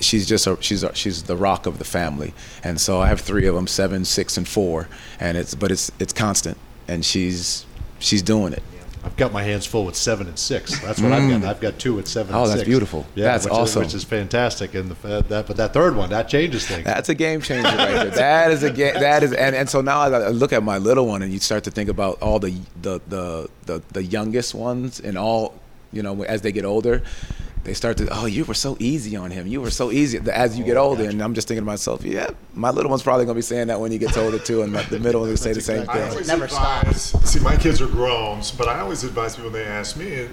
[0.00, 3.20] she's just a, she's a, she's the rock of the family, and so I have
[3.20, 7.64] three of them, seven, six, and four, and it's but it's it's constant, and she's
[7.98, 8.62] she's doing it.
[9.02, 10.78] I've got my hands full with seven and six.
[10.80, 11.48] That's what I've got.
[11.48, 12.34] I've got two at seven.
[12.34, 12.68] Oh, and that's six.
[12.68, 13.06] beautiful.
[13.14, 13.82] That's which is- awesome.
[13.82, 14.74] which is fantastic.
[14.74, 16.84] And the, uh, that, but that third one, that changes things.
[16.84, 18.10] That's a game changer right there.
[18.10, 18.92] That is a game.
[18.92, 21.64] That is, and, and so now I look at my little one, and you start
[21.64, 25.54] to think about all the the the the, the youngest ones, and all
[25.92, 27.02] you know as they get older.
[27.62, 29.46] They start to, oh, you were so easy on him.
[29.46, 31.06] You were so easy as you get older.
[31.08, 33.66] And I'm just thinking to myself, yeah, my little one's probably going to be saying
[33.66, 34.62] that when he gets older too.
[34.62, 36.08] And the middle one will say the same I thing.
[36.10, 39.66] always Never advise, see, my kids are grown, but I always advise people when they
[39.68, 40.28] ask me, uh,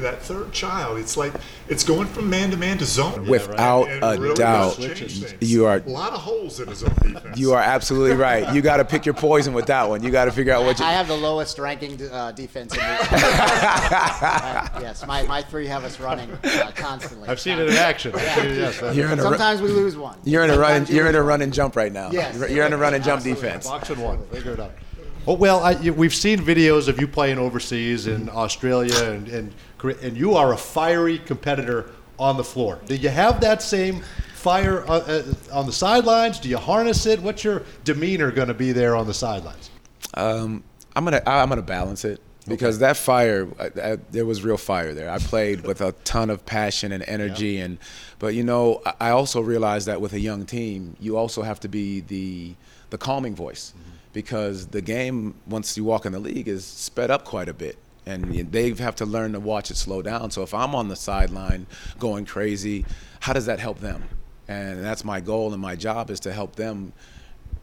[0.00, 1.32] that third child, it's like,
[1.68, 3.26] it's going from man to man to zone.
[3.28, 5.50] Without And it a really doubt, does change things.
[5.52, 7.38] you are- A lot of holes in his own defense.
[7.38, 8.52] You are absolutely right.
[8.52, 10.02] You got to pick your poison with that one.
[10.02, 10.84] You got to figure out what you.
[10.84, 15.84] I have the lowest ranking uh, defense in the uh, Yes, my, my three have
[15.84, 17.28] us running uh, constantly.
[17.28, 18.14] I've seen it in action.
[18.14, 19.22] I've seen yes, You're in a.
[19.22, 20.18] ru- Sometimes we lose one.
[20.24, 20.70] You're in a run.
[20.70, 22.10] Sometimes you You're in a run and jump right now.
[22.10, 22.36] Yes.
[22.36, 23.42] You're- You're in a run and jump Absolutely.
[23.42, 23.66] defense.
[23.66, 24.24] Box and one.
[24.26, 24.72] Figure it out.
[25.26, 29.54] Oh, well, I, you, we've seen videos of you playing overseas in Australia and, and
[30.02, 32.78] and you are a fiery competitor on the floor.
[32.86, 34.02] Do you have that same
[34.34, 36.38] fire uh, uh, on the sidelines?
[36.40, 37.20] Do you harness it?
[37.20, 39.70] What's your demeanor going to be there on the sidelines?
[40.14, 40.62] Um,
[40.94, 44.94] I'm gonna I'm gonna balance it because that fire uh, uh, there was real fire
[44.94, 45.10] there.
[45.10, 47.78] I played with a ton of passion and energy, and
[48.18, 51.60] but you know I- I also realized that with a young team, you also have
[51.60, 52.54] to be the
[52.90, 53.72] the calming voice
[54.12, 57.76] because the game once you walk in the league is sped up quite a bit.
[58.04, 60.32] And they have to learn to watch it slow down.
[60.32, 61.66] So if I'm on the sideline
[62.00, 62.84] going crazy,
[63.20, 64.02] how does that help them?
[64.48, 66.92] And that's my goal and my job is to help them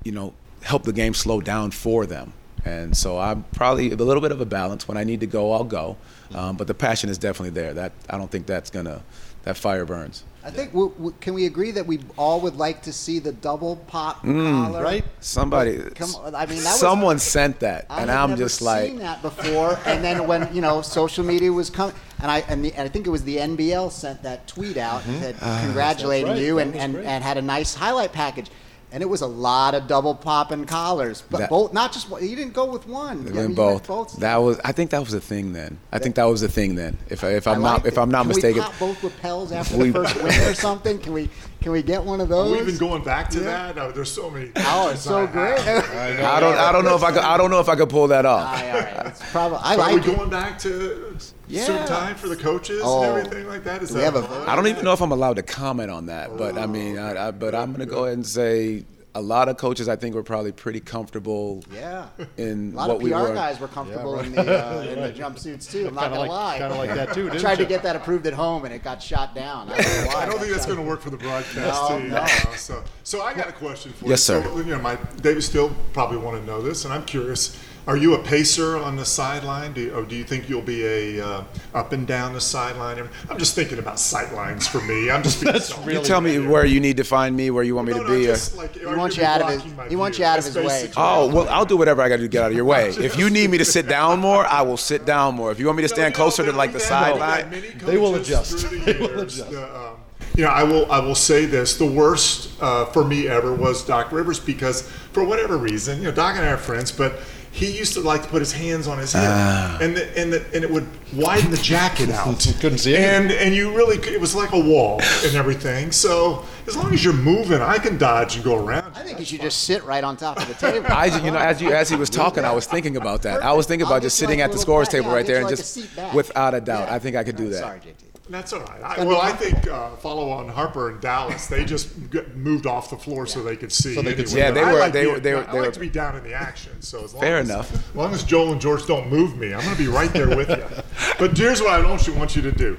[0.05, 2.31] you know, help the game slow down for them.
[2.65, 4.87] And so I'm probably a little bit of a balance.
[4.87, 5.97] When I need to go, I'll go.
[6.33, 7.73] Um, but the passion is definitely there.
[7.73, 9.01] That I don't think that's gonna
[9.43, 10.23] that fire burns.
[10.43, 13.31] I think, w- w- can we agree that we all would like to see the
[13.33, 14.65] double pop Mm.
[14.67, 14.81] collar?
[14.83, 15.03] right?
[15.19, 18.99] Somebody, Come I mean, that was- someone sent that, I and I'm just like, seen
[18.99, 19.77] that before.
[19.85, 22.89] And then when you know social media was coming, and I and, the, and I
[22.89, 26.45] think it was the NBL sent that tweet out and said congratulating That's right.
[26.45, 28.47] you and, and, and had a nice highlight package.
[28.91, 32.27] And it was a lot of double popping collars, but That- both not just one.
[32.27, 33.23] You didn't go with one.
[33.23, 34.13] They I mean, went you went both.
[34.17, 35.77] That was, I think that was the thing then.
[35.91, 36.97] I think that was the thing then.
[37.07, 37.99] If I, if I I'm not liked if it.
[37.99, 40.97] I'm not Can mistaken, we pop both lapels after We- the first win or something?
[40.97, 41.29] Can we
[41.61, 42.51] can we get one of those?
[42.51, 43.73] We've been going back to Yeah.
[43.73, 43.77] that.
[43.77, 44.51] Uh, there's so many.
[44.55, 45.59] Oh, it's so great.
[45.59, 48.07] I don't I don't know if I could I don't know if I could pull
[48.07, 48.47] that off.
[48.61, 50.05] All right, it's probably I Are we it.
[50.05, 51.17] going back to
[51.47, 51.63] Yeah.
[51.65, 53.03] suit time for the coaches Oh.
[53.03, 53.81] and everything like that?
[53.83, 55.91] Is Do we that have a- I don't even know if I'm allowed to comment
[55.91, 58.85] on that, but I mean, I, I, but I'm gonna go ahead and say
[59.19, 62.07] a lot of coaches I think were probably pretty comfortable Yeah.
[62.37, 63.33] in A lot what of we PR were.
[63.33, 65.87] guys were comfortable in the uh, in the jumpsuits too.
[65.89, 66.57] I'm not Kinda gonna like- lie.
[66.59, 68.81] kinda like that too, I didn't tried to get that approved at home and it
[68.83, 69.69] got shot down.
[69.69, 70.23] I don't know why.
[70.23, 71.55] I don't think that's going to work for the broadcast
[71.89, 72.09] No, team.
[72.09, 72.17] no.
[72.17, 74.35] uh, so, so I got a question for Yes, you.
[74.35, 74.43] sir.
[74.43, 77.57] So, you know, my David still probably want to know this, and I'm curious.
[77.87, 80.85] Are you a pacer on the sideline, do you, or do you think you'll be
[80.85, 83.09] a uh, up and down the sideline?
[83.29, 85.09] I'm just thinking about sight lines for me.
[85.09, 85.93] I'm just being That's selfish.
[85.95, 86.47] You tell me Yeah.
[86.49, 88.25] where you need to find me, where you want me No, to no, be.
[88.27, 90.45] or- just like, are wants you be out of his- he wants you out of
[90.45, 90.91] his way.
[90.97, 92.65] Oh well, I'm I'll do whatever I got to do to get out of your
[92.65, 92.89] way.
[92.89, 95.51] If you need me to sit down more, I will sit down more.
[95.51, 97.49] If you want me to stand closer to like the sideline,
[97.83, 98.69] They will adjust.
[98.69, 99.51] They They will will adjust.
[99.51, 99.95] um,
[100.35, 100.89] you know, I will.
[100.91, 105.23] I will say this: the worst uh, for me ever was Doc Rivers because, for
[105.23, 107.19] whatever reason, you know, Doc and I are friends, but
[107.51, 109.77] he used to like to put his hands on his hip, Ah.
[109.81, 112.39] and the, and the, and it would widen the jacket out.
[112.61, 113.23] Couldn't see anything.
[113.23, 115.91] and and you really it was like a wall and everything.
[115.91, 118.93] So as long as you're moving, I can dodge and go around.
[118.95, 120.85] I think you should just sit right on top of the table.
[120.89, 123.41] I, you know, as you as he was talking, I was thinking about that.
[123.43, 125.09] I was thinking I'll about just sitting like at the little scores back- table yeah,
[125.09, 126.95] I'll right there and like just, without a doubt, Yeah.
[126.95, 127.59] I think I could do that.
[127.59, 127.93] Sorry, JT.
[128.29, 128.81] That's all right.
[128.83, 131.47] I, well, I think uh, Followill Harper and Dallas.
[131.47, 133.95] They just g moved off the floor so they could see.
[133.95, 134.31] So they could anyway.
[134.31, 134.37] see.
[134.37, 135.79] Yeah, they I were- like they being- were- they were- I they like were- to
[135.79, 136.79] be down in the action.
[136.81, 137.73] So as long Fair as, enough.
[137.73, 140.27] As long as Joel and George don't move me, I'm going to be right there
[140.35, 140.63] with you.
[141.17, 142.77] But here's what I don't want you to do.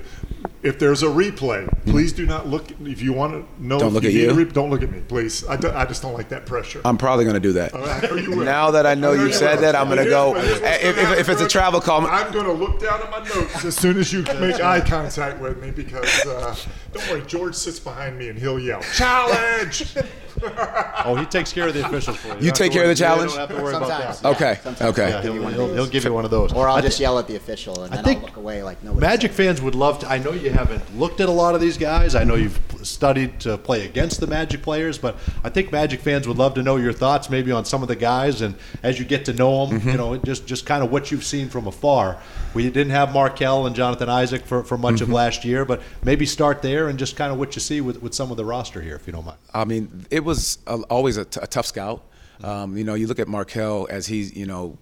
[0.62, 2.70] If there's a replay, please do not look.
[2.82, 4.32] If you want to know, Don't if look you at you?
[4.34, 5.42] re- don't look at me, please.
[5.48, 6.82] I, do- I just don't like that pressure.
[6.84, 7.72] I'm probably going to do that.
[7.72, 8.44] All right, or you will.
[8.44, 9.62] Now that I know you you said will.
[9.62, 12.30] that, I'm gonna go- what- here's what's if- if- if it's a travel call- I'm
[12.30, 15.62] going to look down at my notes as soon as you make eye contact with
[15.62, 16.54] me because uh,
[16.92, 19.96] don't worry, George sits behind me and he'll yell challenge.
[21.02, 22.34] Oh, he takes care of the officials for you.
[22.34, 23.30] You don't take care to of the challenge?
[23.32, 24.20] You don't have to worry Sometimes.
[24.20, 24.42] about that.
[24.44, 25.08] Okay, sometimes okay.
[25.10, 26.52] Yeah, give you he'll, he'll, he'll give you one of those.
[26.52, 28.36] Or I'll I just thi- yell at the official and I then think I'll look
[28.36, 29.06] away like nobody.
[29.06, 30.08] Magic fans would love to.
[30.10, 32.14] I know you haven't looked at a lot of these guys.
[32.14, 36.26] I know you've studied to play against the Magic players, but I think Magic fans
[36.26, 39.04] would love to know your thoughts maybe on some of the guys and as you
[39.04, 39.96] get to know them, you mm-hmm.
[39.96, 42.18] know, just just kind of what you've seen from afar.
[42.54, 45.14] We didn't have Markelle and Jonathan Isaac for, for much of mm-hmm.
[45.14, 48.14] last year, but maybe start there and just kind of what you see with, with
[48.14, 49.38] some of the roster here, if you don't mind.
[49.54, 52.02] I mean, it was a, always a, t- a tough scout.
[52.40, 52.44] Mm-hmm.
[52.44, 54.78] Um, you know, you look at Markelle as he's, you know,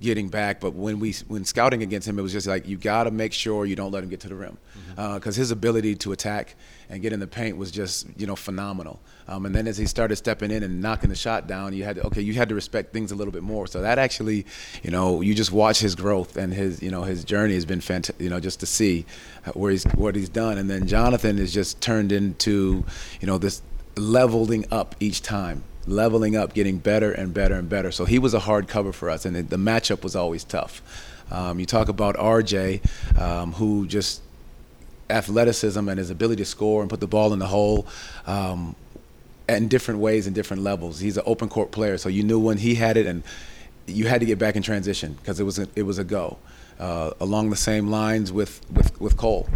[0.00, 0.60] getting back.
[0.60, 3.32] But when we when scouting against him, it was just like you got to make
[3.32, 4.58] sure you don't let him get to the rim
[4.94, 5.28] because Mm-hmm.
[5.28, 6.54] uh, his ability to attack
[6.90, 9.00] and get in the paint was just you know phenomenal.
[9.28, 11.96] Um, and then as he started stepping in and knocking the shot down, you had
[11.96, 13.66] to, okay, you had to respect things a little bit more.
[13.68, 14.44] So that actually,
[14.82, 17.80] you know, you just watch his growth and his you know his journey has been
[17.80, 18.20] fantastic.
[18.20, 19.06] You know, just to see
[19.54, 20.58] where he's what he's done.
[20.58, 22.84] And then Jonathan has just turned into
[23.20, 23.62] you know this
[23.96, 27.90] leveling up each time leveling up, getting better and better and better.
[27.90, 30.82] So he was a hard cover for us, and the matchup was always tough.
[31.30, 34.22] Um, you talk about RJ, um, who just
[35.10, 37.86] athleticism and his ability to score and put the ball in the hole.
[38.26, 38.76] Um,
[39.48, 41.00] in different ways and different levels.
[41.00, 43.22] He's an open court player, so you knew when he had it, and
[43.86, 46.38] you had to get back in transition because it was a, it was a go.
[46.78, 49.48] Uh, along the same lines with, with, with Cole.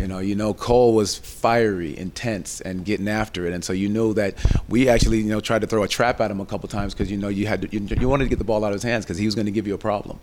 [0.00, 3.88] You know, you know, Cole was fiery, intense, and getting after it, and so you
[3.88, 4.34] know that
[4.66, 7.10] we actually, you know, tried to throw a trap at him a couple times because
[7.10, 8.82] you know you had to, you, you, wanted to get the ball out of his
[8.82, 10.18] hands because he was going to give you a problem.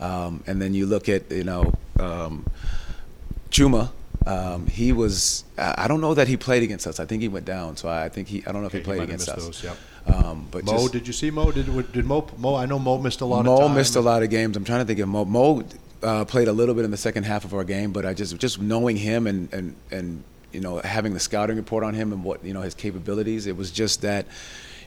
[0.00, 2.46] Um, and then you look at, you know, um,
[3.50, 3.90] Chuma.
[4.26, 5.44] Um, he was.
[5.56, 7.00] I don't know that he played against us.
[7.00, 7.76] I think he went down.
[7.76, 8.42] So I think he.
[8.46, 9.44] I don't know if Okay, he played have against us.
[9.44, 9.76] those, yep.
[10.06, 11.50] Um, but Mo, just, did you see Mo?
[11.50, 12.26] Did did Mo?
[12.36, 13.76] Mo, I know Mo missed a lot Mo of time.
[13.76, 14.56] missed a lot of games.
[14.56, 15.24] I'm trying to think of Mo.
[15.24, 15.62] Mo
[16.02, 18.36] uh, played a little bit in the second half of our game, but I just
[18.38, 22.24] just knowing him and and and you know having the scouting report on him and
[22.24, 24.26] what you know his capabilities, it was just that.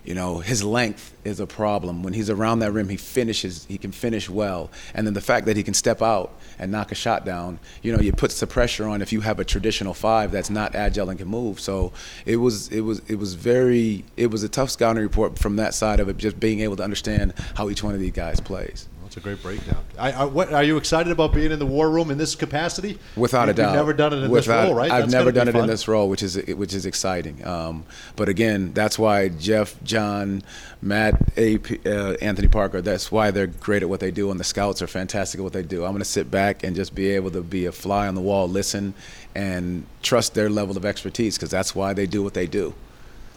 [0.03, 2.01] You know, his length is a problem.
[2.01, 3.65] When he's around that rim, he finishes.
[3.65, 6.91] He can finish well, and then the fact that he can step out and knock
[6.91, 7.59] a shot down.
[7.83, 10.73] You know, you puts the pressure on if you have a traditional five that's not
[10.73, 11.59] agile and can move.
[11.59, 11.91] So
[12.25, 15.75] it was, it was, it was very, it was a tough scouting report from that
[15.75, 16.17] side of it.
[16.17, 18.87] Just being able to understand how each one of these guys plays.
[19.11, 19.83] That's a great breakdown.
[19.99, 22.97] I, I, what, are you excited about being in the war room in this capacity?
[23.17, 24.89] Without you, a doubt, You've never done it in Without, this role, right?
[24.89, 27.45] I've That's never done it in this role, which is which is exciting.
[27.45, 27.83] Um,
[28.15, 30.43] but again, that's why Jeff, John,
[30.81, 32.81] Matt, AP, uh, Anthony Parker.
[32.81, 35.51] That's why they're great at what they do, and the scouts are fantastic at what
[35.51, 35.83] they do.
[35.83, 38.21] I'm going to sit back and just be able to be a fly on the
[38.21, 38.93] wall, listen,
[39.35, 42.73] and trust their level of expertise because that's why they do what they do.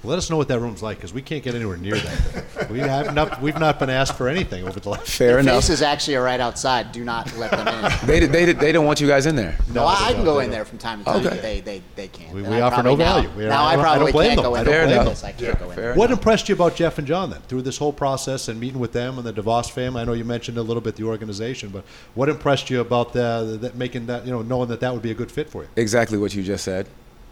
[0.05, 2.71] Let us know what that room's like because we can't get anywhere near that.
[2.71, 3.41] we have not.
[3.41, 5.09] We've not been asked for anything over the last.
[5.09, 5.55] Fair Their enough.
[5.57, 6.93] faces actually are right outside.
[6.93, 7.91] Do not let them in.
[8.07, 9.57] They, they, they don't want you guys in there.
[9.73, 11.29] No, I, I can go in there from time to time, Okay.
[11.31, 12.33] but they, they, they can't.
[12.35, 13.31] We- And we I offer probably no now- value.
[13.37, 14.51] We now I I I don't probably blame can't them.
[14.51, 14.87] go I in don't there.
[14.97, 15.95] blame Yes, I can't go in Fair there.
[15.95, 18.93] What impressed you about Jeff and John then through this whole process and meeting with
[18.93, 20.03] them and the DeVos family?
[20.03, 23.59] I know you mentioned a little bit the organization, but what impressed you about the,
[23.63, 25.69] that making that you know knowing that that would be a good fit for you?
[25.77, 26.87] exactly what you just said.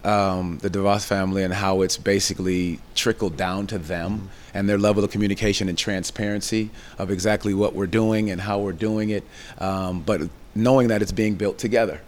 [0.04, 5.04] Um, the DeVos family and how it's basically trickled down to them and their level
[5.04, 9.22] of communication and transparency of exactly what we're doing and how we're doing it,
[9.58, 10.22] um, but
[10.56, 12.00] knowing that it's being built together.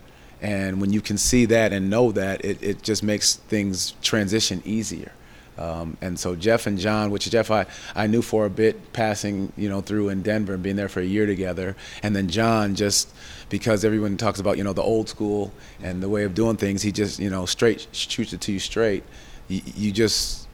[0.43, 4.61] And when you can see that and know that, it, it just makes things transition
[4.65, 5.13] easier.
[5.57, 9.53] Um, and so Jeff and John, which Jeff I, I knew for a bit passing,
[9.57, 11.77] you know, through in Denver and being there for a year together.
[12.03, 13.13] And then John just
[13.51, 16.83] because everyone talks about, you know, the old school and the way of doing things,
[16.83, 19.05] he just, you know, straight shoots it to you straight.
[19.49, 20.49] You, you just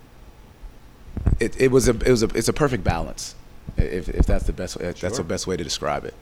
[1.39, 3.35] it, it was a it was a it's a perfect balance.
[3.77, 5.25] If, if that's the best if that's Sure.
[5.25, 6.15] the best way to describe it.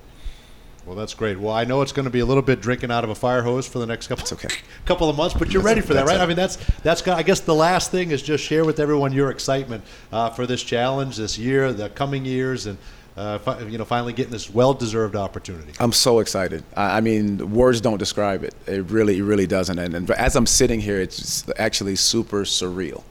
[0.89, 1.39] Well, that's great.
[1.39, 3.43] Well, I know it's going to be a little bit drinking out of a fire
[3.43, 4.49] hose for the next couple okay.
[4.87, 6.17] couple of months, but you're That's- ready for that, right?
[6.17, 6.23] it.
[6.23, 7.03] I mean, that's that's.
[7.03, 10.47] got- I guess the last thing is just share with everyone your excitement uh, for
[10.47, 12.79] this challenge, this year, the coming years, and
[13.19, 15.73] uh, fi- you know, finally getting this well-deserved opportunity.
[15.79, 16.65] I'm so excited.
[16.75, 18.55] I, I mean, words don't describe it.
[18.67, 19.79] It really, it really doesn't.
[19.79, 23.03] And, and as I'm sitting here, it's actually super surreal.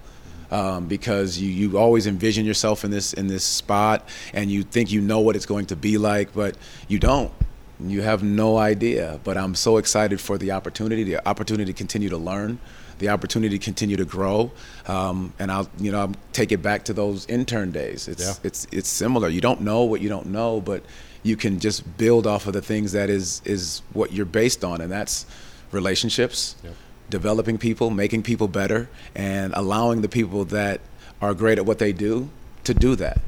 [0.49, 4.89] Um, because you, you always envision yourself in this in this spot and you think
[4.93, 6.55] you know what it's going to be like, but
[6.87, 7.33] you don't.
[7.79, 9.19] You have no idea.
[9.23, 12.59] But I'm so excited for the opportunity, the opportunity to continue to learn,
[12.99, 14.51] the opportunity to continue to grow,
[14.87, 18.07] um, and I'll you know I'll take it back to those intern days.
[18.07, 18.33] It's Yeah.
[18.43, 19.29] it's it's similar.
[19.29, 20.83] You don't know what you don't know, but
[21.23, 24.81] you can just build off of the things that is is what you're based on,
[24.81, 25.25] and that's
[25.71, 26.73] relationships, Yep.
[27.09, 30.79] developing people, making people better, and allowing the people that
[31.21, 32.29] are great at what they do
[32.63, 33.19] to do that.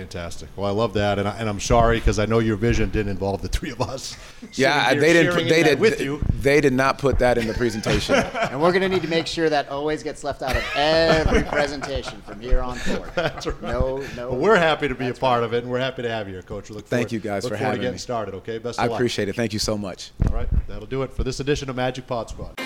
[0.00, 0.48] Fantastic.
[0.56, 3.10] Well, I love that, and, I, and I'm sorry because I know your vision didn't
[3.10, 4.16] involve the three of us.
[4.54, 5.34] Yeah, they didn't.
[5.34, 5.80] Put, they that did.
[5.80, 6.22] with you.
[6.32, 8.14] They did not put that in the presentation.
[8.50, 11.42] And we're going to need to make sure that always gets left out of every
[11.42, 13.12] presentation from here on forward.
[13.14, 13.62] That's right.
[13.62, 14.30] No, no.
[14.30, 16.32] Well, we're happy to be a part of it, and we're happy to have you
[16.34, 16.70] here, Coach.
[16.70, 17.98] We look Thank forward, you guys look for forward having to getting me.
[17.98, 18.34] started.
[18.36, 18.96] Okay, best I of luck.
[18.96, 19.36] I appreciate it.
[19.36, 20.10] Thank you so much.
[20.26, 22.58] All right, that'll do it for this edition of Magic Pod Squad.